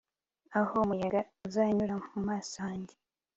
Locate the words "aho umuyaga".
0.59-1.21